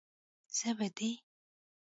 [0.57, 1.11] زه به دې.